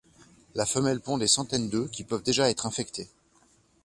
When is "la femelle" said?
0.55-0.99